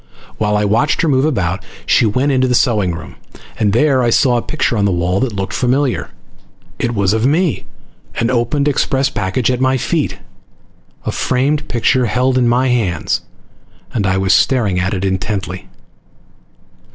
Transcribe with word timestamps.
While 0.39 0.57
I 0.57 0.65
watched 0.65 1.03
her 1.03 1.07
move 1.07 1.25
about, 1.25 1.63
she 1.85 2.07
went 2.07 2.31
into 2.31 2.47
the 2.47 2.55
sewing 2.55 2.95
room, 2.95 3.17
and 3.59 3.71
there 3.71 4.01
I 4.01 4.09
saw 4.09 4.37
a 4.37 4.41
picture 4.41 4.75
on 4.75 4.85
the 4.85 4.91
wall 4.91 5.19
that 5.19 5.35
looked 5.35 5.53
familiar. 5.53 6.09
It 6.79 6.95
was 6.95 7.13
of 7.13 7.27
me, 7.27 7.65
an 8.15 8.31
opened 8.31 8.67
express 8.67 9.11
package 9.11 9.51
at 9.51 9.61
my 9.61 9.77
feet, 9.77 10.17
a 11.05 11.11
framed 11.11 11.67
picture 11.67 12.07
held 12.07 12.35
in 12.39 12.47
my 12.49 12.69
hands, 12.69 13.21
and 13.93 14.07
I 14.07 14.17
was 14.17 14.33
staring 14.33 14.79
at 14.79 14.95
it 14.95 15.05
intently. 15.05 15.67